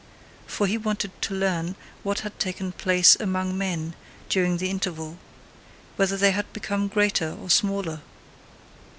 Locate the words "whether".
5.95-6.17